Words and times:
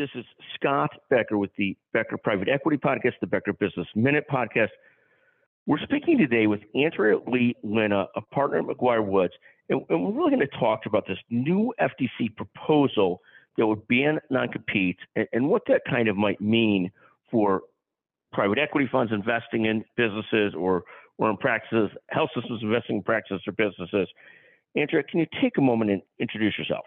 This 0.00 0.08
is 0.14 0.24
Scott 0.54 0.92
Becker 1.10 1.36
with 1.36 1.50
the 1.58 1.76
Becker 1.92 2.16
Private 2.16 2.48
Equity 2.48 2.78
Podcast, 2.78 3.20
the 3.20 3.26
Becker 3.26 3.52
Business 3.52 3.86
Minute 3.94 4.24
Podcast. 4.32 4.70
We're 5.66 5.76
speaking 5.80 6.16
today 6.16 6.46
with 6.46 6.60
Andrea 6.74 7.18
Lee 7.26 7.54
Linna, 7.62 8.06
a 8.16 8.22
partner 8.22 8.60
at 8.60 8.64
McGuireWoods, 8.64 9.32
and, 9.68 9.82
and 9.90 10.02
we're 10.02 10.12
really 10.12 10.30
going 10.34 10.40
to 10.40 10.58
talk 10.58 10.86
about 10.86 11.06
this 11.06 11.18
new 11.28 11.74
FTC 11.78 12.34
proposal 12.34 13.20
that 13.58 13.66
would 13.66 13.86
ban 13.88 14.18
non-competes 14.30 15.00
and, 15.16 15.28
and 15.34 15.50
what 15.50 15.64
that 15.68 15.82
kind 15.86 16.08
of 16.08 16.16
might 16.16 16.40
mean 16.40 16.90
for 17.30 17.60
private 18.32 18.58
equity 18.58 18.88
funds 18.90 19.12
investing 19.12 19.66
in 19.66 19.84
businesses 19.98 20.54
or 20.56 20.82
or 21.18 21.28
in 21.28 21.36
practices, 21.36 21.90
health 22.08 22.30
systems 22.34 22.62
investing 22.62 22.96
in 22.96 23.02
practices 23.02 23.42
or 23.46 23.52
businesses. 23.52 24.08
Andrea, 24.74 25.02
can 25.02 25.20
you 25.20 25.26
take 25.42 25.58
a 25.58 25.60
moment 25.60 25.90
and 25.90 26.00
introduce 26.18 26.56
yourself? 26.56 26.86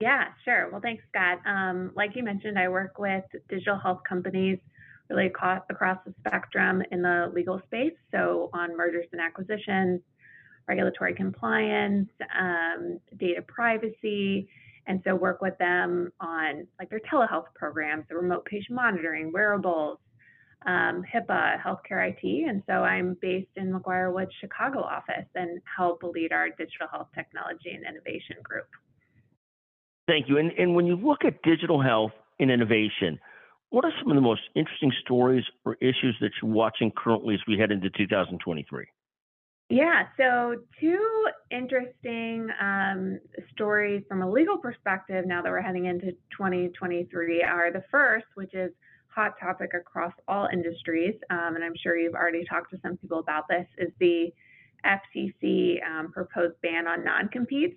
Yeah, 0.00 0.26
sure. 0.44 0.68
Well, 0.70 0.80
thanks, 0.80 1.02
Scott. 1.08 1.38
Um, 1.44 1.90
like 1.96 2.14
you 2.14 2.22
mentioned, 2.22 2.58
I 2.58 2.68
work 2.68 2.98
with 2.98 3.24
digital 3.48 3.78
health 3.78 4.00
companies 4.08 4.58
really 5.10 5.26
across, 5.26 5.62
across 5.70 5.98
the 6.06 6.14
spectrum 6.20 6.82
in 6.92 7.02
the 7.02 7.32
legal 7.34 7.60
space. 7.66 7.94
So, 8.12 8.50
on 8.52 8.76
mergers 8.76 9.06
and 9.12 9.20
acquisitions, 9.20 10.00
regulatory 10.68 11.14
compliance, 11.14 12.08
um, 12.38 13.00
data 13.16 13.42
privacy, 13.42 14.48
and 14.86 15.02
so 15.04 15.14
work 15.16 15.40
with 15.40 15.58
them 15.58 16.12
on 16.20 16.66
like 16.78 16.90
their 16.90 17.00
telehealth 17.00 17.52
programs, 17.54 18.04
the 18.08 18.16
remote 18.16 18.44
patient 18.44 18.76
monitoring, 18.76 19.32
wearables, 19.32 19.98
um, 20.66 21.02
HIPAA, 21.12 21.60
healthcare 21.60 22.08
IT. 22.10 22.48
And 22.48 22.62
so 22.66 22.84
I'm 22.84 23.16
based 23.20 23.50
in 23.56 23.72
McGuire 23.72 24.12
Woods, 24.12 24.30
Chicago 24.40 24.80
office 24.80 25.26
and 25.34 25.60
help 25.76 26.02
lead 26.02 26.32
our 26.32 26.48
digital 26.50 26.88
health 26.90 27.08
technology 27.14 27.70
and 27.70 27.84
innovation 27.84 28.36
group. 28.42 28.68
Thank 30.08 30.28
you. 30.28 30.38
And, 30.38 30.50
and 30.58 30.74
when 30.74 30.86
you 30.86 30.96
look 30.96 31.24
at 31.24 31.42
digital 31.42 31.82
health 31.82 32.12
and 32.40 32.50
innovation, 32.50 33.20
what 33.68 33.84
are 33.84 33.92
some 34.00 34.10
of 34.10 34.14
the 34.14 34.22
most 34.22 34.40
interesting 34.56 34.90
stories 35.04 35.44
or 35.66 35.74
issues 35.82 36.16
that 36.22 36.30
you're 36.40 36.50
watching 36.50 36.90
currently 36.96 37.34
as 37.34 37.40
we 37.46 37.58
head 37.58 37.70
into 37.70 37.90
2023? 37.90 38.86
Yeah, 39.68 40.04
so 40.16 40.56
two 40.80 41.26
interesting 41.50 42.48
um, 42.58 43.20
stories 43.52 44.02
from 44.08 44.22
a 44.22 44.30
legal 44.30 44.56
perspective 44.56 45.26
now 45.26 45.42
that 45.42 45.50
we're 45.50 45.60
heading 45.60 45.84
into 45.84 46.12
2023 46.36 47.42
are 47.42 47.70
the 47.70 47.84
first, 47.90 48.24
which 48.34 48.54
is 48.54 48.72
hot 49.08 49.34
topic 49.38 49.72
across 49.74 50.14
all 50.26 50.48
industries, 50.50 51.14
um, 51.28 51.54
and 51.54 51.62
I'm 51.62 51.74
sure 51.82 51.98
you've 51.98 52.14
already 52.14 52.46
talked 52.46 52.70
to 52.70 52.78
some 52.82 52.96
people 52.96 53.18
about 53.18 53.44
this, 53.50 53.66
is 53.76 53.92
the 54.00 54.32
FTC 54.86 55.86
um, 55.86 56.12
proposed 56.12 56.54
ban 56.62 56.86
on 56.86 57.04
non-competes. 57.04 57.76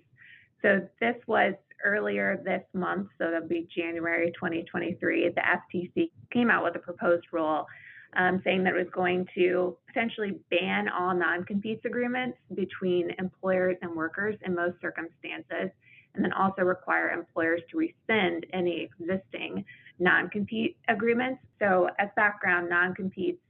So 0.62 0.88
this 1.00 1.16
was 1.26 1.54
earlier 1.84 2.40
this 2.44 2.62
month, 2.74 3.08
so 3.18 3.30
that'll 3.30 3.48
be 3.48 3.68
January 3.74 4.32
2023. 4.32 5.30
The 5.30 5.40
FTC 5.40 6.10
came 6.32 6.50
out 6.50 6.64
with 6.64 6.76
a 6.76 6.78
proposed 6.78 7.26
rule 7.32 7.66
um, 8.14 8.40
saying 8.44 8.64
that 8.64 8.74
it 8.74 8.78
was 8.78 8.90
going 8.92 9.26
to 9.34 9.76
potentially 9.86 10.38
ban 10.50 10.88
all 10.88 11.14
non-competes 11.14 11.84
agreements 11.84 12.36
between 12.54 13.10
employers 13.18 13.76
and 13.82 13.94
workers 13.94 14.36
in 14.44 14.54
most 14.54 14.80
circumstances, 14.80 15.70
and 16.14 16.22
then 16.22 16.32
also 16.32 16.62
require 16.62 17.10
employers 17.10 17.62
to 17.70 17.78
rescind 17.78 18.44
any 18.52 18.88
existing 19.00 19.64
non-compete 19.98 20.76
agreements. 20.88 21.40
So 21.58 21.88
as 21.98 22.08
background, 22.16 22.68
non-competes 22.68 23.40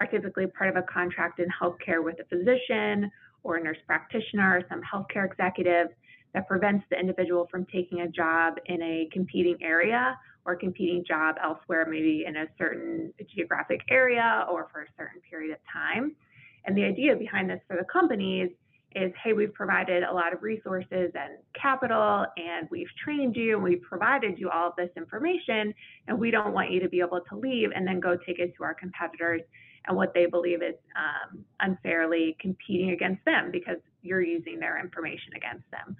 are 0.00 0.06
typically 0.06 0.46
part 0.46 0.70
of 0.70 0.76
a 0.76 0.82
contract 0.82 1.40
in 1.40 1.46
healthcare 1.48 2.02
with 2.02 2.16
a 2.20 2.24
physician 2.24 3.10
or 3.42 3.56
a 3.56 3.62
nurse 3.62 3.78
practitioner 3.86 4.58
or 4.58 4.62
some 4.68 4.80
healthcare 4.82 5.30
executive 5.30 5.88
that 6.36 6.46
prevents 6.46 6.84
the 6.90 7.00
individual 7.00 7.48
from 7.50 7.64
taking 7.72 8.02
a 8.02 8.08
job 8.08 8.56
in 8.66 8.82
a 8.82 9.08
competing 9.10 9.56
area 9.62 10.18
or 10.44 10.54
competing 10.54 11.02
job 11.02 11.34
elsewhere, 11.42 11.86
maybe 11.88 12.24
in 12.28 12.36
a 12.36 12.44
certain 12.58 13.10
geographic 13.34 13.80
area 13.88 14.46
or 14.52 14.68
for 14.70 14.82
a 14.82 14.86
certain 14.98 15.20
period 15.28 15.50
of 15.52 15.58
time. 15.72 16.14
And 16.66 16.76
the 16.76 16.84
idea 16.84 17.16
behind 17.16 17.48
this 17.48 17.60
for 17.66 17.78
the 17.78 17.86
companies 17.90 18.50
is 18.94 19.12
hey, 19.24 19.32
we've 19.32 19.52
provided 19.54 20.02
a 20.02 20.12
lot 20.12 20.34
of 20.34 20.42
resources 20.42 21.10
and 21.14 21.38
capital, 21.60 22.26
and 22.36 22.68
we've 22.70 22.86
trained 23.02 23.34
you, 23.34 23.54
and 23.54 23.64
we've 23.64 23.82
provided 23.82 24.38
you 24.38 24.50
all 24.50 24.68
of 24.68 24.76
this 24.76 24.90
information, 24.94 25.72
and 26.06 26.18
we 26.18 26.30
don't 26.30 26.52
want 26.52 26.70
you 26.70 26.80
to 26.80 26.88
be 26.88 27.00
able 27.00 27.20
to 27.30 27.36
leave 27.36 27.70
and 27.74 27.86
then 27.86 27.98
go 27.98 28.14
take 28.26 28.38
it 28.40 28.52
to 28.58 28.62
our 28.62 28.74
competitors 28.74 29.40
and 29.86 29.96
what 29.96 30.12
they 30.14 30.26
believe 30.26 30.62
is 30.62 30.74
um, 30.96 31.44
unfairly 31.60 32.36
competing 32.40 32.90
against 32.90 33.24
them 33.24 33.50
because 33.50 33.76
you're 34.02 34.22
using 34.22 34.58
their 34.58 34.80
information 34.80 35.32
against 35.36 35.64
them. 35.70 35.96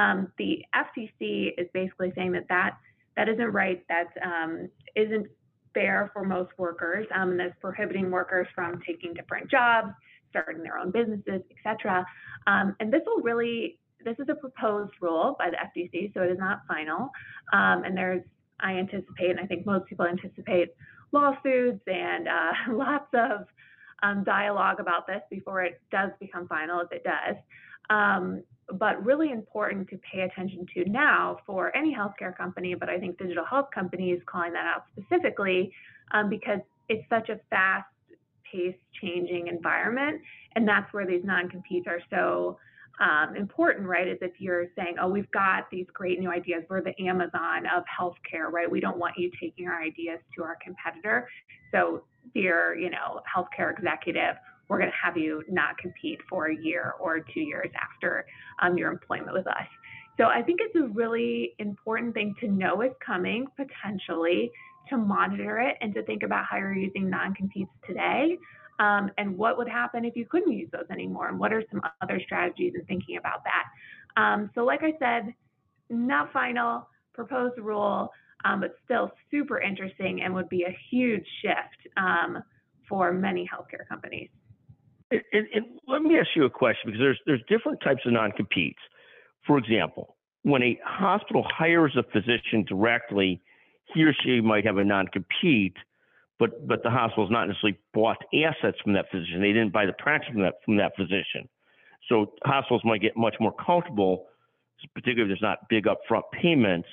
Um, 0.00 0.32
the 0.38 0.64
FTC 0.74 1.52
is 1.58 1.66
basically 1.74 2.12
saying 2.14 2.32
that 2.32 2.46
that, 2.48 2.78
that 3.16 3.28
isn't 3.28 3.52
right, 3.52 3.84
that 3.88 4.08
um, 4.24 4.68
not 4.96 5.26
fair 5.74 6.10
for 6.12 6.24
most 6.24 6.50
workers, 6.58 7.06
um, 7.14 7.32
and 7.32 7.40
that's 7.40 7.54
prohibiting 7.60 8.10
workers 8.10 8.46
from 8.54 8.80
taking 8.86 9.14
different 9.14 9.50
jobs 9.50 9.92
starting 10.30 10.62
their 10.62 10.78
own 10.78 10.90
businesses, 10.90 11.42
etc. 11.56 12.06
Um, 12.46 12.76
and 12.80 12.92
this 12.92 13.02
will 13.06 13.22
really, 13.22 13.78
this 14.04 14.16
is 14.18 14.28
a 14.28 14.34
proposed 14.34 14.92
rule 15.00 15.36
by 15.38 15.50
the 15.50 15.56
FTC, 15.56 16.14
so 16.14 16.22
it 16.22 16.30
is 16.30 16.38
not 16.38 16.60
final. 16.66 17.10
Um, 17.52 17.84
and 17.84 17.96
there's, 17.96 18.22
I 18.60 18.72
anticipate, 18.72 19.30
and 19.30 19.40
I 19.40 19.46
think 19.46 19.66
most 19.66 19.86
people 19.86 20.06
anticipate 20.06 20.74
lawsuits 21.12 21.82
and 21.86 22.28
uh, 22.28 22.52
lots 22.72 23.08
of 23.14 23.46
um, 24.02 24.24
dialogue 24.24 24.80
about 24.80 25.06
this 25.06 25.20
before 25.30 25.62
it 25.62 25.80
does 25.90 26.10
become 26.20 26.48
final, 26.48 26.80
if 26.80 26.92
it 26.92 27.04
does. 27.04 27.36
Um, 27.90 28.42
but 28.78 29.04
really 29.04 29.30
important 29.32 29.88
to 29.88 29.98
pay 29.98 30.20
attention 30.20 30.64
to 30.74 30.88
now 30.88 31.38
for 31.44 31.74
any 31.76 31.94
healthcare 31.94 32.36
company, 32.36 32.74
but 32.74 32.88
I 32.88 32.98
think 32.98 33.18
digital 33.18 33.44
health 33.44 33.66
companies 33.74 34.20
calling 34.26 34.52
that 34.52 34.64
out 34.64 34.84
specifically 34.96 35.72
um, 36.12 36.30
because 36.30 36.60
it's 36.88 37.08
such 37.08 37.28
a 37.28 37.40
fast 37.50 37.86
pace 38.50 38.76
changing 39.00 39.48
environment. 39.48 40.20
And 40.54 40.66
that's 40.66 40.92
where 40.92 41.06
these 41.06 41.22
non 41.24 41.48
competes 41.48 41.86
are 41.86 42.00
so 42.10 42.58
um, 43.00 43.34
important, 43.34 43.86
right? 43.86 44.06
Is 44.06 44.18
if 44.20 44.32
you're 44.38 44.66
saying, 44.76 44.96
oh, 45.00 45.08
we've 45.08 45.30
got 45.30 45.70
these 45.70 45.86
great 45.92 46.20
new 46.20 46.30
ideas, 46.30 46.64
we're 46.68 46.82
the 46.82 46.98
Amazon 47.02 47.64
of 47.74 47.82
healthcare, 47.84 48.50
right? 48.52 48.70
We 48.70 48.80
don't 48.80 48.98
want 48.98 49.14
you 49.16 49.30
taking 49.40 49.68
our 49.68 49.80
ideas 49.82 50.18
to 50.36 50.44
our 50.44 50.58
competitor. 50.62 51.28
So, 51.72 52.02
dear, 52.34 52.74
you 52.74 52.90
know, 52.90 53.22
healthcare 53.34 53.72
executive, 53.76 54.36
we're 54.70 54.78
going 54.78 54.90
to 54.90 54.96
have 55.04 55.16
you 55.16 55.42
not 55.48 55.76
compete 55.78 56.20
for 56.28 56.46
a 56.46 56.56
year 56.56 56.94
or 57.00 57.18
two 57.18 57.40
years 57.40 57.68
after 57.82 58.24
um, 58.62 58.78
your 58.78 58.90
employment 58.90 59.32
with 59.32 59.46
us. 59.48 59.66
So 60.16 60.26
I 60.26 60.42
think 60.42 60.60
it's 60.62 60.76
a 60.76 60.86
really 60.86 61.54
important 61.58 62.14
thing 62.14 62.34
to 62.40 62.46
know 62.48 62.80
is 62.82 62.92
coming 63.04 63.46
potentially 63.56 64.50
to 64.88 64.96
monitor 64.96 65.58
it 65.58 65.76
and 65.80 65.92
to 65.94 66.02
think 66.04 66.22
about 66.22 66.44
how 66.48 66.56
you're 66.56 66.72
using 66.72 67.10
non-competes 67.10 67.70
today 67.86 68.38
um, 68.78 69.10
and 69.18 69.36
what 69.36 69.58
would 69.58 69.68
happen 69.68 70.04
if 70.04 70.14
you 70.14 70.24
couldn't 70.24 70.52
use 70.52 70.68
those 70.72 70.86
anymore 70.90 71.28
and 71.28 71.38
what 71.38 71.52
are 71.52 71.64
some 71.70 71.82
other 72.00 72.20
strategies 72.24 72.72
in 72.76 72.84
thinking 72.86 73.16
about 73.16 73.42
that. 73.44 74.20
Um, 74.20 74.50
so 74.54 74.64
like 74.64 74.82
I 74.82 74.92
said, 74.98 75.34
not 75.88 76.32
final, 76.32 76.88
proposed 77.12 77.58
rule, 77.58 78.10
um, 78.44 78.60
but 78.60 78.76
still 78.84 79.10
super 79.32 79.60
interesting 79.60 80.22
and 80.22 80.32
would 80.32 80.48
be 80.48 80.62
a 80.62 80.76
huge 80.90 81.26
shift 81.42 81.94
um, 81.96 82.42
for 82.88 83.12
many 83.12 83.48
healthcare 83.52 83.86
companies. 83.88 84.30
And, 85.10 85.22
and, 85.32 85.66
let 85.88 86.02
me 86.02 86.18
ask 86.18 86.28
you 86.36 86.44
a 86.44 86.50
question 86.50 86.82
because 86.86 87.00
there's 87.00 87.20
there's 87.26 87.42
different 87.48 87.80
types 87.82 88.02
of 88.06 88.12
non-competes. 88.12 88.78
For 89.46 89.58
example, 89.58 90.16
when 90.42 90.62
a 90.62 90.78
hospital 90.84 91.44
hires 91.48 91.96
a 91.96 92.02
physician 92.02 92.64
directly 92.68 93.40
he 93.94 94.04
or 94.04 94.14
she 94.24 94.40
might 94.40 94.64
have 94.66 94.76
a 94.76 94.84
non-compete, 94.84 95.76
but 96.38 96.66
but 96.66 96.82
the 96.82 96.90
hospital's 96.90 97.30
not 97.30 97.46
necessarily 97.46 97.78
bought 97.92 98.18
assets 98.34 98.78
from 98.82 98.92
that 98.94 99.06
physician. 99.10 99.40
They 99.40 99.52
didn't 99.52 99.72
buy 99.72 99.86
the 99.86 99.92
practice 99.92 100.30
from 100.32 100.42
that 100.42 100.54
from 100.64 100.76
that 100.76 100.92
physician. 100.96 101.48
So 102.08 102.32
hospitals 102.44 102.82
might 102.84 103.02
get 103.02 103.16
much 103.16 103.34
more 103.40 103.52
comfortable, 103.52 104.26
particularly 104.94 105.32
if 105.32 105.40
there's 105.40 105.42
not 105.42 105.68
big 105.68 105.84
upfront 105.84 106.22
payments, 106.32 106.88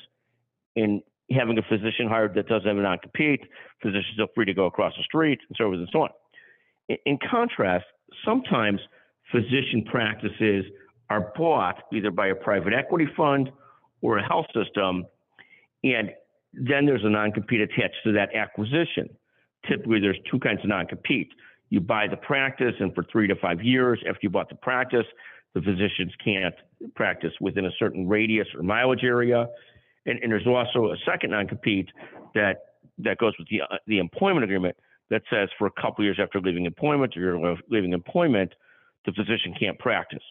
in 0.76 1.02
having 1.32 1.58
a 1.58 1.62
physician 1.64 2.08
hired 2.08 2.36
that 2.36 2.48
doesn't 2.48 2.68
have 2.68 2.78
a 2.78 2.82
non-compete. 2.82 3.42
Physicians 3.82 4.20
are 4.20 4.28
free 4.36 4.46
to 4.46 4.54
go 4.54 4.66
across 4.66 4.94
the 4.98 5.04
street 5.04 5.40
and 5.48 5.56
so 5.58 5.66
forth 5.66 5.80
and 5.80 5.90
so 5.92 6.02
on. 6.04 6.10
In, 6.90 6.98
in 7.06 7.20
contrast, 7.30 7.86
sometimes 8.26 8.80
physician 9.32 9.84
practices 9.86 10.66
are 11.10 11.32
bought 11.36 11.84
either 11.94 12.12
by 12.12 12.28
a 12.28 12.36
private 12.36 12.74
equity 12.74 13.08
fund 13.16 13.52
or 14.02 14.18
a 14.18 14.28
health 14.28 14.46
system, 14.54 15.06
and 15.84 16.12
then 16.54 16.86
there's 16.86 17.04
a 17.04 17.10
non-compete 17.10 17.62
attached 17.62 17.98
to 18.04 18.12
that 18.14 18.34
acquisition. 18.36 19.10
Typically, 19.68 20.00
there's 20.00 20.18
two 20.30 20.40
kinds 20.40 20.60
of 20.62 20.70
non-compete. 20.70 21.30
You 21.70 21.82
buy 21.82 22.08
the 22.08 22.18
practice, 22.18 22.74
and 22.80 22.94
for 22.96 23.04
three 23.12 23.28
to 23.28 23.36
five 23.36 23.62
years 23.62 24.00
after 24.08 24.20
you 24.24 24.30
bought 24.30 24.50
the 24.50 24.56
practice, 24.56 25.06
the 25.54 25.62
physicians 25.62 26.14
can't 26.24 26.56
practice 26.96 27.34
within 27.42 27.66
a 27.66 27.72
certain 27.80 28.08
radius 28.08 28.48
or 28.56 28.64
mileage 28.64 29.04
area. 29.04 29.48
And, 30.06 30.20
and 30.22 30.32
there's 30.32 30.48
also 30.48 30.92
a 30.92 30.98
second 31.06 31.32
non-compete 31.32 31.90
that 32.36 32.64
that 33.00 33.18
goes 33.18 33.34
with 33.38 33.48
the 33.50 33.62
uh, 33.62 33.78
the 33.86 34.00
employment 34.00 34.44
agreement 34.44 34.76
that 35.10 35.24
says 35.30 35.50
for 35.58 35.68
a 35.68 35.82
couple 35.82 36.04
years 36.04 36.20
after 36.22 36.40
leaving 36.40 36.66
employment 36.66 37.16
or 37.16 37.22
you're 37.22 37.58
leaving 37.70 37.94
employment, 37.94 38.54
the 39.06 39.12
physician 39.14 39.54
can't 39.60 39.80
practice. 39.80 40.24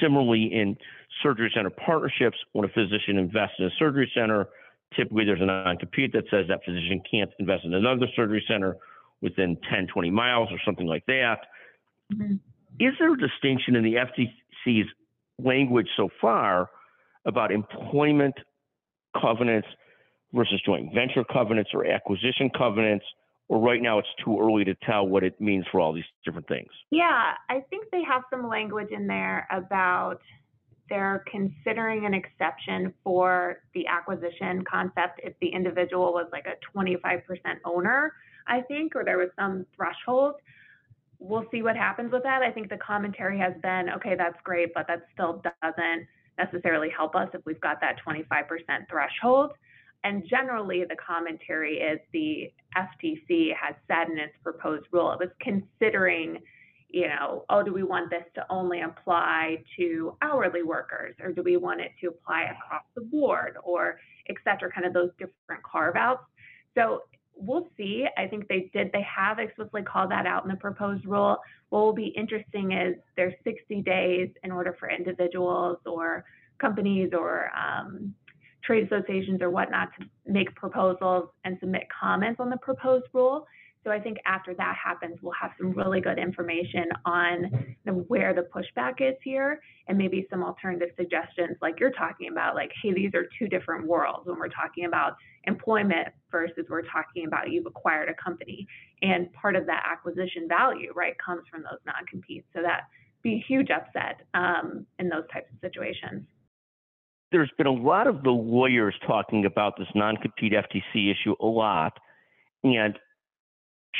Similarly, 0.00 0.44
in 0.52 0.76
surgery 1.22 1.50
center 1.54 1.70
partnerships, 1.70 2.36
when 2.52 2.64
a 2.64 2.68
physician 2.68 3.18
invests 3.18 3.56
in 3.58 3.66
a 3.66 3.70
surgery 3.78 4.10
center, 4.14 4.48
typically 4.96 5.24
there's 5.24 5.40
a 5.40 5.46
non-compete 5.46 6.12
that 6.12 6.24
says 6.30 6.46
that 6.48 6.64
physician 6.64 7.02
can't 7.10 7.30
invest 7.38 7.64
in 7.64 7.74
another 7.74 8.06
surgery 8.14 8.44
center 8.48 8.76
within 9.20 9.56
10, 9.70 9.86
20 9.88 10.10
miles 10.10 10.48
or 10.50 10.58
something 10.64 10.86
like 10.86 11.04
that. 11.06 11.46
Mhm. 12.12 12.40
Is 12.78 12.96
there 12.98 13.12
a 13.12 13.18
distinction 13.18 13.76
in 13.76 13.84
the 13.84 13.98
FTC's 13.98 14.88
language 15.38 15.88
so 15.96 16.08
far 16.20 16.70
about 17.24 17.52
employment 17.52 18.34
covenants 19.20 19.68
versus 20.32 20.60
joint 20.62 20.92
venture 20.94 21.24
covenants 21.24 21.70
or 21.74 21.86
acquisition 21.86 22.50
covenants? 22.50 23.04
Or 23.52 23.60
right 23.60 23.82
now 23.82 23.98
it's 23.98 24.08
too 24.24 24.38
early 24.40 24.64
to 24.64 24.74
tell 24.76 25.06
what 25.06 25.22
it 25.22 25.38
means 25.38 25.66
for 25.70 25.78
all 25.78 25.92
these 25.92 26.06
different 26.24 26.48
things? 26.48 26.70
Yeah, 26.90 27.34
I 27.50 27.60
think 27.68 27.84
they 27.92 28.02
have 28.02 28.22
some 28.30 28.48
language 28.48 28.88
in 28.90 29.06
there 29.06 29.46
about 29.50 30.22
they're 30.88 31.22
considering 31.30 32.06
an 32.06 32.14
exception 32.14 32.94
for 33.04 33.58
the 33.74 33.86
acquisition 33.86 34.64
concept 34.64 35.20
if 35.22 35.34
the 35.42 35.48
individual 35.48 36.14
was 36.14 36.28
like 36.32 36.46
a 36.46 36.56
25% 36.74 37.20
owner, 37.66 38.14
I 38.46 38.62
think, 38.62 38.96
or 38.96 39.04
there 39.04 39.18
was 39.18 39.28
some 39.38 39.66
threshold. 39.76 40.36
We'll 41.18 41.44
see 41.50 41.60
what 41.60 41.76
happens 41.76 42.10
with 42.10 42.22
that. 42.22 42.40
I 42.40 42.50
think 42.50 42.70
the 42.70 42.78
commentary 42.78 43.38
has 43.38 43.52
been, 43.62 43.90
okay, 43.96 44.14
that's 44.16 44.38
great, 44.44 44.72
but 44.72 44.86
that 44.88 45.08
still 45.12 45.42
doesn't 45.62 46.06
necessarily 46.38 46.88
help 46.88 47.14
us 47.14 47.28
if 47.34 47.42
we've 47.44 47.60
got 47.60 47.82
that 47.82 47.96
25% 48.08 48.88
threshold. 48.88 49.50
And 50.04 50.24
generally, 50.28 50.84
the 50.84 50.96
commentary 50.96 51.76
is 51.76 52.00
the 52.12 52.52
FTC 52.76 53.54
has 53.54 53.74
said 53.86 54.10
in 54.10 54.18
its 54.18 54.34
proposed 54.42 54.86
rule, 54.90 55.12
it 55.12 55.20
was 55.20 55.28
considering, 55.40 56.38
you 56.88 57.06
know, 57.06 57.44
oh, 57.50 57.62
do 57.62 57.72
we 57.72 57.84
want 57.84 58.10
this 58.10 58.24
to 58.34 58.44
only 58.50 58.80
apply 58.80 59.62
to 59.76 60.16
hourly 60.20 60.62
workers 60.64 61.14
or 61.22 61.32
do 61.32 61.42
we 61.42 61.56
want 61.56 61.80
it 61.80 61.92
to 62.00 62.08
apply 62.08 62.42
across 62.42 62.82
the 62.96 63.02
board 63.02 63.56
or 63.62 63.98
et 64.28 64.36
cetera, 64.44 64.70
kind 64.72 64.86
of 64.86 64.92
those 64.92 65.10
different 65.18 65.62
carve 65.62 65.96
outs. 65.96 66.24
So 66.76 67.02
we'll 67.34 67.68
see. 67.76 68.06
I 68.16 68.26
think 68.26 68.48
they 68.48 68.70
did, 68.72 68.90
they 68.92 69.02
have 69.02 69.38
explicitly 69.38 69.82
called 69.82 70.10
that 70.10 70.26
out 70.26 70.44
in 70.44 70.50
the 70.50 70.56
proposed 70.56 71.04
rule. 71.06 71.38
What 71.70 71.80
will 71.80 71.92
be 71.92 72.08
interesting 72.08 72.72
is 72.72 72.96
there's 73.16 73.34
60 73.44 73.82
days 73.82 74.30
in 74.42 74.50
order 74.50 74.76
for 74.78 74.90
individuals 74.90 75.78
or 75.86 76.24
companies 76.58 77.10
or 77.12 77.50
um, 77.56 78.14
trade 78.64 78.90
associations 78.90 79.42
or 79.42 79.50
whatnot 79.50 79.88
to 79.98 80.06
make 80.26 80.54
proposals 80.54 81.28
and 81.44 81.56
submit 81.60 81.82
comments 81.88 82.40
on 82.40 82.50
the 82.50 82.56
proposed 82.58 83.06
rule. 83.12 83.46
So 83.84 83.90
I 83.90 83.98
think 83.98 84.18
after 84.26 84.54
that 84.54 84.76
happens, 84.82 85.18
we'll 85.22 85.32
have 85.40 85.50
some 85.58 85.72
really 85.72 86.00
good 86.00 86.18
information 86.18 86.84
on 87.04 87.74
where 88.06 88.32
the 88.32 88.42
pushback 88.54 89.00
is 89.00 89.16
here 89.24 89.60
and 89.88 89.98
maybe 89.98 90.24
some 90.30 90.44
alternative 90.44 90.90
suggestions 90.96 91.56
like 91.60 91.80
you're 91.80 91.90
talking 91.90 92.30
about, 92.30 92.54
like, 92.54 92.70
hey, 92.80 92.92
these 92.92 93.10
are 93.14 93.24
two 93.38 93.48
different 93.48 93.88
worlds 93.88 94.28
when 94.28 94.38
we're 94.38 94.48
talking 94.48 94.84
about 94.84 95.16
employment 95.44 96.08
versus 96.30 96.64
we're 96.68 96.82
talking 96.82 97.26
about 97.26 97.50
you've 97.50 97.66
acquired 97.66 98.08
a 98.08 98.14
company. 98.22 98.68
And 99.02 99.32
part 99.32 99.56
of 99.56 99.66
that 99.66 99.82
acquisition 99.90 100.46
value, 100.48 100.92
right, 100.94 101.14
comes 101.18 101.42
from 101.50 101.62
those 101.62 101.80
non-competes. 101.84 102.46
So 102.54 102.62
that 102.62 102.82
be 103.22 103.34
a 103.34 103.44
huge 103.48 103.70
upset 103.70 104.20
um, 104.34 104.86
in 105.00 105.08
those 105.08 105.24
types 105.32 105.50
of 105.52 105.58
situations 105.60 106.22
there's 107.32 107.50
been 107.56 107.66
a 107.66 107.72
lot 107.72 108.06
of 108.06 108.22
the 108.22 108.30
lawyers 108.30 108.94
talking 109.06 109.46
about 109.46 109.76
this 109.78 109.88
non-compete 109.94 110.52
FTC 110.52 111.10
issue 111.10 111.34
a 111.40 111.46
lot, 111.46 111.98
and 112.62 112.98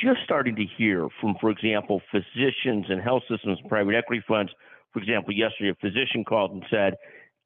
just 0.02 0.20
starting 0.25 0.55
to 0.56 0.64
hear 0.79 1.08
from, 1.20 1.34
for 1.40 1.50
example, 1.50 2.00
physicians 2.11 2.87
and 2.88 3.00
health 3.02 3.23
systems, 3.29 3.58
and 3.61 3.69
private 3.69 3.94
equity 3.94 4.23
funds. 4.26 4.52
For 4.93 5.00
example, 5.00 5.32
yesterday 5.32 5.70
a 5.70 5.75
physician 5.75 6.25
called 6.25 6.52
and 6.52 6.64
said, 6.70 6.94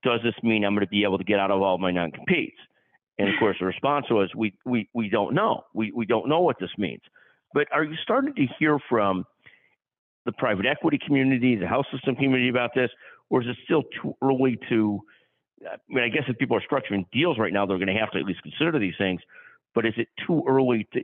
"Does 0.03 0.21
this 0.23 0.35
mean 0.43 0.65
I'm 0.65 0.75
going 0.75 0.85
to 0.85 0.91
be 0.91 1.05
able 1.05 1.19
to 1.19 1.25
get 1.25 1.39
out 1.39 1.51
of 1.51 1.63
all 1.63 1.79
my 1.79 1.91
non-competes?" 1.91 2.59
And 3.19 3.29
of 3.29 3.35
course, 3.39 3.57
the 3.59 3.67
response 3.67 4.11
was, 4.11 4.35
"We 4.35 4.53
we 4.65 4.89
we 4.95 5.09
don't 5.09 5.35
know. 5.35 5.65
We 5.75 5.93
we 5.93 6.07
don't 6.07 6.29
know 6.29 6.41
what 6.41 6.59
this 6.59 6.77
means." 6.77 7.03
But 7.55 7.69
are 7.73 7.85
you 7.85 7.97
starting 8.03 8.35
to 8.35 8.47
hear 8.59 8.79
from 8.89 9.25
the 10.25 10.33
private 10.33 10.67
equity 10.67 10.99
community, 10.99 11.55
the 11.57 11.67
health 11.67 11.87
system 11.93 12.17
community 12.17 12.49
about 12.49 12.75
this, 12.75 12.91
or 13.31 13.43
is 13.43 13.49
it 13.49 13.57
still 13.65 13.85
too 14.03 14.15
early 14.23 14.59
to 14.69 15.01
I 15.65 15.77
mean, 15.89 16.05
I 16.05 16.09
guess 16.09 16.25
if 16.29 16.39
people 16.39 16.57
are 16.57 16.63
structuring 16.63 17.07
deals 17.13 17.39
right 17.39 17.53
now, 17.53 17.67
they're 17.67 17.79
going 17.79 17.89
to 17.89 17.95
have 17.95 18.11
to 18.13 18.19
at 18.19 18.25
least 18.25 18.43
consider 18.43 18.79
these 18.79 18.95
things. 18.99 19.21
But 19.75 19.87
is 19.87 19.95
it 19.97 20.09
too 20.27 20.43
early 20.47 20.89
to, 20.93 21.03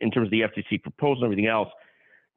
in 0.00 0.10
terms 0.10 0.28
of 0.28 0.30
the 0.30 0.42
FTC 0.42 0.82
proposal 0.82 1.24
and 1.24 1.32
everything 1.32 1.46
else? 1.46 1.68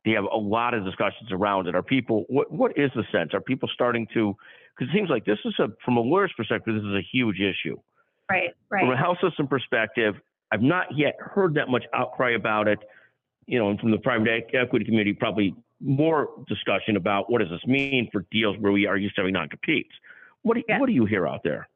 They 0.04 0.12
have 0.12 0.26
a 0.26 0.38
lot 0.38 0.74
of 0.74 0.86
discussions 0.86 1.32
around 1.32 1.68
it. 1.68 1.76
Are 1.76 1.82
people? 1.82 2.26
What 2.30 2.52
What 2.52 2.78
is 2.78 2.92
the 2.96 3.04
sense? 3.12 3.34
Are 3.34 3.42
people 3.42 3.70
starting 3.74 4.08
to? 4.14 4.36
Because 4.78 4.94
it 4.94 4.98
seems 4.98 5.10
like 5.10 5.26
this 5.26 5.40
is 5.46 5.54
a, 5.60 5.68
from 5.84 5.98
a 5.98 6.02
lawyer's 6.02 6.34
perspective, 6.36 6.76
this 6.76 6.84
is 6.84 6.94
a 6.94 7.02
huge 7.12 7.38
issue. 7.40 7.78
Right. 8.30 8.52
Right. 8.70 8.82
From 8.82 8.92
a 8.92 8.98
health 8.98 9.18
system 9.22 9.48
perspective, 9.48 10.16
I've 10.52 10.62
not 10.62 10.88
yet 10.96 11.16
heard 11.20 11.56
that 11.56 11.70
much 11.70 11.86
outcry 11.94 12.32
about 12.36 12.68
it. 12.68 12.80
You 13.48 13.60
know, 13.60 13.70
and 13.70 13.80
from 13.80 13.92
the 13.92 13.98
private 13.98 14.50
equity 14.54 14.86
community, 14.86 15.14
probably 15.14 15.56
more 15.80 16.30
discussion 16.48 16.96
about 16.96 17.32
what 17.32 17.40
does 17.40 17.50
this 17.50 17.66
mean 17.66 18.10
for 18.12 18.26
deals 18.32 18.58
where 18.60 18.72
we 18.72 18.86
are 18.88 18.98
used 18.98 19.16
to 19.16 19.22
having 19.22 19.34
non-competes. 19.34 19.92
What 20.46 20.58
do, 20.58 20.64
yeah. 20.70 20.80
what 20.80 20.86
do 20.86 20.94
you 20.94 21.06
hear 21.06 21.28
out 21.28 21.42
there? 21.44 21.68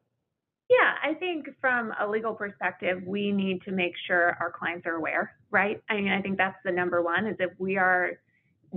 Yeah, 0.68 0.94
I 1.02 1.14
think 1.14 1.46
from 1.60 1.92
a 2.00 2.08
legal 2.08 2.34
perspective, 2.34 3.02
we 3.04 3.32
need 3.32 3.62
to 3.62 3.72
make 3.72 3.94
sure 4.06 4.36
our 4.38 4.52
clients 4.56 4.86
are 4.86 4.94
aware, 4.94 5.32
right? 5.50 5.82
I 5.90 5.96
mean, 5.96 6.12
I 6.12 6.22
think 6.22 6.38
that's 6.38 6.56
the 6.64 6.70
number 6.70 7.02
one 7.02 7.26
is 7.26 7.34
if 7.40 7.50
we 7.58 7.76
are 7.76 8.12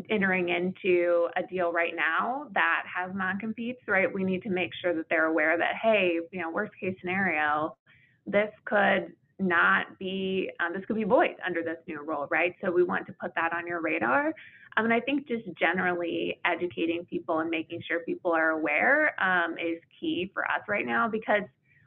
entering 0.09 0.49
into 0.49 1.27
a 1.35 1.43
deal 1.43 1.71
right 1.71 1.93
now 1.95 2.47
that 2.55 2.85
has 2.91 3.11
non-competes, 3.13 3.81
right? 3.87 4.11
We 4.11 4.23
need 4.23 4.41
to 4.41 4.49
make 4.49 4.71
sure 4.81 4.95
that 4.95 5.05
they're 5.11 5.27
aware 5.27 5.55
that, 5.59 5.75
hey, 5.79 6.17
you 6.31 6.41
know, 6.41 6.49
worst 6.49 6.71
case 6.79 6.95
scenario, 6.99 7.77
this 8.25 8.49
could 8.65 9.13
not 9.43 9.97
be, 9.99 10.49
um, 10.59 10.73
this 10.73 10.83
could 10.85 10.95
be 10.95 11.03
void 11.03 11.35
under 11.45 11.61
this 11.63 11.77
new 11.87 12.01
rule, 12.01 12.27
right? 12.31 12.55
So 12.63 12.71
we 12.71 12.83
want 12.83 13.05
to 13.07 13.13
put 13.13 13.33
that 13.35 13.53
on 13.53 13.67
your 13.67 13.81
radar. 13.81 14.33
Um, 14.77 14.85
and 14.85 14.93
I 14.93 14.99
think 14.99 15.27
just 15.27 15.43
generally 15.59 16.39
educating 16.45 17.05
people 17.05 17.39
and 17.39 17.49
making 17.49 17.83
sure 17.87 17.99
people 17.99 18.31
are 18.31 18.51
aware 18.51 19.13
um, 19.21 19.53
is 19.53 19.79
key 19.99 20.31
for 20.33 20.45
us 20.45 20.61
right 20.67 20.85
now 20.85 21.07
because, 21.07 21.43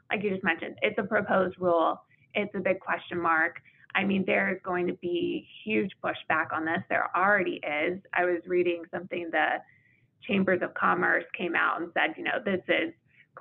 like 0.09 0.23
you 0.23 0.29
just 0.29 0.43
mentioned, 0.43 0.75
it's 0.81 0.97
a 0.97 1.03
proposed 1.03 1.57
rule. 1.59 2.01
It's 2.33 2.53
a 2.55 2.59
big 2.59 2.79
question 2.79 3.19
mark. 3.19 3.61
I 3.95 4.03
mean, 4.03 4.23
there's 4.25 4.61
going 4.63 4.87
to 4.87 4.93
be 4.93 5.47
huge 5.63 5.91
pushback 6.03 6.53
on 6.53 6.65
this. 6.65 6.79
There 6.89 7.09
already 7.15 7.59
is. 7.63 7.99
I 8.13 8.25
was 8.25 8.41
reading 8.45 8.83
something 8.93 9.29
the 9.31 9.57
Chambers 10.27 10.61
of 10.61 10.73
Commerce 10.75 11.23
came 11.37 11.55
out 11.55 11.81
and 11.81 11.89
said, 11.93 12.15
you 12.15 12.23
know, 12.23 12.39
this 12.43 12.61
is 12.67 12.93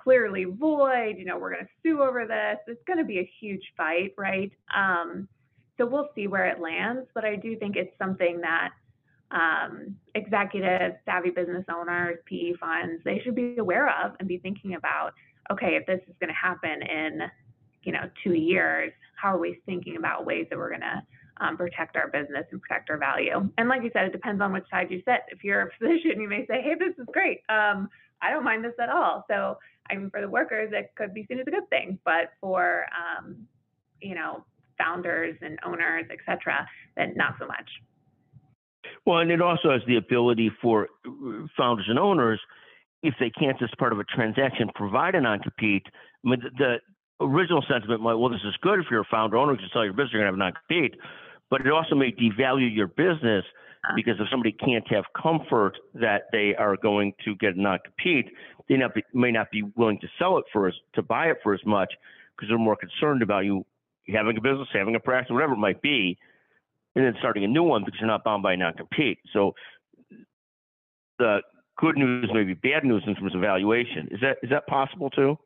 clearly 0.02 0.44
void. 0.44 1.16
You 1.18 1.24
know, 1.24 1.38
we're 1.38 1.52
going 1.54 1.64
to 1.64 1.70
sue 1.82 2.02
over 2.02 2.26
this. 2.26 2.58
It's 2.66 2.82
going 2.86 2.98
to 2.98 3.04
be 3.04 3.18
a 3.18 3.30
huge 3.40 3.62
fight, 3.76 4.12
right? 4.16 4.52
Um, 4.74 5.28
so 5.78 5.86
we'll 5.86 6.08
see 6.14 6.26
where 6.26 6.46
it 6.46 6.60
lands. 6.60 7.08
But 7.14 7.24
I 7.24 7.36
do 7.36 7.56
think 7.56 7.76
it's 7.76 7.96
something 7.98 8.40
that 8.40 8.70
um, 9.30 9.96
executives, 10.14 10.94
savvy 11.04 11.30
business 11.30 11.64
owners, 11.72 12.18
PE 12.26 12.54
funds, 12.60 13.02
they 13.04 13.20
should 13.24 13.34
be 13.34 13.56
aware 13.58 13.88
of 13.88 14.12
and 14.18 14.28
be 14.28 14.38
thinking 14.38 14.74
about, 14.74 15.12
okay, 15.50 15.76
if 15.76 15.86
this 15.86 16.00
is 16.08 16.14
going 16.20 16.28
to 16.28 16.34
happen 16.34 16.82
in, 16.82 17.20
you 17.82 17.92
know, 17.92 18.08
two 18.22 18.34
years, 18.34 18.92
how 19.16 19.34
are 19.34 19.38
we 19.38 19.60
thinking 19.66 19.96
about 19.96 20.26
ways 20.26 20.46
that 20.50 20.58
we're 20.58 20.68
going 20.68 20.80
to 20.80 21.02
um, 21.40 21.56
protect 21.56 21.96
our 21.96 22.08
business 22.08 22.44
and 22.50 22.60
protect 22.62 22.90
our 22.90 22.98
value? 22.98 23.50
And 23.58 23.68
like 23.68 23.82
you 23.82 23.90
said, 23.92 24.04
it 24.04 24.12
depends 24.12 24.40
on 24.40 24.52
which 24.52 24.64
side 24.70 24.90
you 24.90 25.02
sit. 25.04 25.20
If 25.28 25.42
you're 25.42 25.62
a 25.62 25.70
physician, 25.78 26.20
you 26.20 26.28
may 26.28 26.46
say, 26.46 26.62
hey, 26.62 26.74
this 26.78 26.94
is 26.98 27.06
great. 27.12 27.40
Um, 27.48 27.88
I 28.22 28.30
don't 28.30 28.44
mind 28.44 28.64
this 28.64 28.72
at 28.80 28.88
all. 28.88 29.24
So, 29.28 29.58
I 29.90 29.94
mean, 29.94 30.10
for 30.10 30.20
the 30.20 30.28
workers, 30.28 30.70
it 30.72 30.90
could 30.96 31.14
be 31.14 31.26
seen 31.28 31.38
as 31.38 31.46
a 31.46 31.50
good 31.50 31.68
thing, 31.70 31.98
but 32.04 32.32
for, 32.40 32.86
um, 32.90 33.46
you 34.00 34.14
know, 34.14 34.44
founders 34.78 35.36
and 35.42 35.58
owners, 35.64 36.04
et 36.10 36.18
cetera, 36.26 36.68
then 36.96 37.14
not 37.16 37.34
so 37.38 37.46
much. 37.46 37.68
Well, 39.04 39.18
and 39.18 39.30
it 39.30 39.40
also 39.40 39.70
has 39.70 39.82
the 39.86 39.96
ability 39.96 40.50
for 40.60 40.88
founders 41.56 41.86
and 41.88 41.98
owners, 41.98 42.40
if 43.02 43.14
they 43.20 43.30
can't, 43.30 43.60
as 43.62 43.70
part 43.78 43.92
of 43.92 43.98
a 43.98 44.04
transaction, 44.04 44.68
provide 44.74 45.14
a 45.14 45.20
non-compete. 45.20 45.86
I 46.24 46.28
mean, 46.28 46.40
the, 46.42 46.50
the 46.58 47.24
original 47.24 47.64
sentiment 47.68 48.00
might, 48.00 48.14
well, 48.14 48.30
this 48.30 48.40
is 48.44 48.54
good 48.62 48.80
if 48.80 48.86
you're 48.90 49.00
a 49.00 49.08
founder 49.10 49.36
owner 49.36 49.54
because 49.54 49.70
sell 49.72 49.84
your 49.84 49.92
business, 49.92 50.12
you're 50.12 50.22
to 50.22 50.26
have 50.26 50.34
a 50.34 50.38
non-compete. 50.38 50.94
But 51.50 51.60
it 51.60 51.70
also 51.72 51.94
may 51.94 52.12
devalue 52.12 52.74
your 52.74 52.88
business. 52.88 53.44
Uh-huh. 53.86 53.94
because 53.94 54.14
if 54.18 54.28
somebody 54.30 54.50
can't 54.52 54.86
have 54.88 55.04
comfort 55.20 55.74
that 55.94 56.22
they 56.32 56.54
are 56.56 56.76
going 56.76 57.12
to 57.24 57.36
get 57.36 57.54
a 57.54 57.60
non-compete, 57.60 58.26
they 58.68 58.76
not 58.76 58.94
be, 58.94 59.04
may 59.14 59.30
not 59.30 59.48
be 59.52 59.62
willing 59.76 60.00
to 60.00 60.08
sell 60.18 60.38
it 60.38 60.44
for 60.52 60.66
as 60.66 60.74
to 60.94 61.02
buy 61.02 61.26
it 61.26 61.36
for 61.42 61.54
as 61.54 61.60
much 61.64 61.92
because 62.36 62.48
they're 62.48 62.58
more 62.58 62.76
concerned 62.76 63.22
about 63.22 63.44
you 63.44 63.64
having 64.08 64.36
a 64.36 64.40
business, 64.40 64.68
having 64.72 64.96
a 64.96 65.00
practice, 65.00 65.32
whatever 65.32 65.52
it 65.52 65.58
might 65.58 65.80
be, 65.82 66.18
and 66.96 67.04
then 67.04 67.14
starting 67.20 67.44
a 67.44 67.48
new 67.48 67.62
one 67.62 67.84
because 67.84 68.00
you're 68.00 68.08
not 68.08 68.24
bound 68.24 68.42
by 68.42 68.56
non-compete. 68.56 69.18
So 69.32 69.54
the 71.18 71.42
good 71.78 71.96
news 71.96 72.28
may 72.32 72.42
be 72.42 72.54
bad 72.54 72.84
news 72.84 73.04
in 73.06 73.14
terms 73.14 73.34
of 73.34 73.40
valuation. 73.40 74.08
Is 74.10 74.20
that 74.20 74.38
is 74.42 74.50
that 74.50 74.66
possible 74.66 75.10
too? 75.10 75.38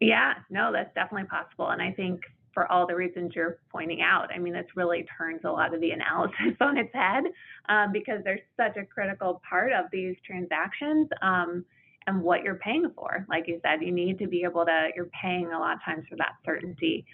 Yeah, 0.00 0.34
no, 0.50 0.70
that's 0.72 0.94
definitely 0.94 1.28
possible. 1.28 1.70
And 1.70 1.80
I 1.80 1.92
think 1.92 2.20
for 2.56 2.72
all 2.72 2.86
the 2.86 2.96
reasons 2.96 3.32
you're 3.34 3.58
pointing 3.70 4.00
out, 4.00 4.30
I 4.34 4.38
mean, 4.38 4.54
this 4.54 4.64
really 4.74 5.06
turns 5.18 5.42
a 5.44 5.50
lot 5.50 5.74
of 5.74 5.80
the 5.82 5.90
analysis 5.90 6.56
on 6.62 6.78
its 6.78 6.88
head 6.94 7.24
um, 7.68 7.92
because 7.92 8.24
there's 8.24 8.40
such 8.56 8.78
a 8.78 8.86
critical 8.86 9.42
part 9.46 9.72
of 9.72 9.84
these 9.92 10.16
transactions 10.26 11.06
um, 11.20 11.66
and 12.06 12.22
what 12.22 12.42
you're 12.42 12.54
paying 12.54 12.90
for. 12.94 13.26
Like 13.28 13.46
you 13.46 13.60
said, 13.62 13.82
you 13.82 13.92
need 13.92 14.18
to 14.20 14.26
be 14.26 14.42
able 14.42 14.64
to, 14.64 14.88
you're 14.96 15.10
paying 15.20 15.52
a 15.52 15.58
lot 15.58 15.74
of 15.74 15.84
times 15.84 16.06
for 16.08 16.16
that 16.16 16.36
certainty. 16.46 17.04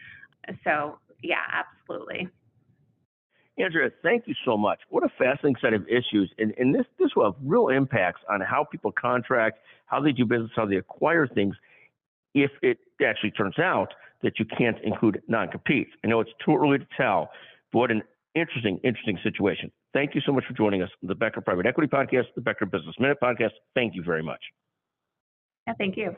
so 0.63 1.01
yeah, 1.25 1.43
absolutely. 1.51 2.29
Andrea, 3.59 3.91
thank 4.01 4.29
you 4.29 4.35
so 4.45 4.57
much. 4.57 4.79
What 4.91 5.03
a 5.03 5.09
fascinating 5.19 5.57
set 5.61 5.73
of 5.73 5.89
issues. 5.89 6.33
And, 6.39 6.55
and 6.57 6.73
this, 6.73 6.87
this 7.01 7.11
will 7.17 7.33
have 7.33 7.35
real 7.43 7.67
impacts 7.67 8.21
on 8.31 8.41
how 8.43 8.65
people 8.71 8.93
contract, 8.93 9.59
how 9.87 10.01
they 10.01 10.13
do 10.13 10.25
business, 10.25 10.53
how 10.55 10.67
they 10.67 10.77
acquire 10.77 11.27
things, 11.27 11.57
if 12.33 12.53
it 12.63 12.79
actually 13.05 13.33
turns 13.33 13.59
out 13.59 13.93
that 14.23 14.39
you 14.39 14.45
can't 14.45 14.79
include 14.83 15.23
non 15.29 15.49
competes. 15.49 15.91
I 16.05 16.09
know 16.09 16.21
it's 16.21 16.31
too 16.45 16.57
early 16.57 16.79
to 16.79 16.87
tell, 16.97 17.31
but 17.73 17.79
what 17.81 17.91
an 17.91 18.03
interesting, 18.35 18.79
interesting 18.85 19.19
situation. 19.23 19.71
Thank 19.93 20.15
you 20.15 20.21
so 20.25 20.33
much 20.33 20.45
for 20.47 20.55
joining 20.55 20.83
us 20.83 20.91
on 21.03 21.09
the 21.09 21.15
Becker 21.15 21.41
Private 21.41 21.67
Equity 21.67 21.89
Podcast, 21.89 22.27
the 22.35 22.41
Becker 22.41 22.67
Business 22.67 22.95
Minute 22.99 23.19
Podcast. 23.23 23.53
Thank 23.75 23.95
you 23.95 24.03
very 24.03 24.23
much. 24.23 24.41
Yeah, 25.67 25.75
thank 25.79 25.97
you. 25.97 26.17